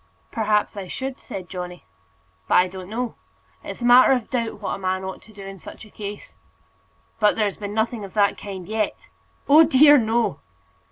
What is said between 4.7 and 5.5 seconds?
a man ought to do